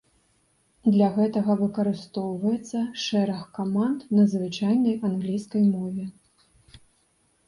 [0.93, 6.07] Для гэтага выкарыстоўваецца шэраг каманд на звычайнай англійскай мове.